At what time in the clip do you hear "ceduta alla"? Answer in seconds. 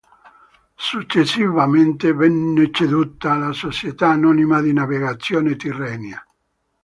2.71-3.51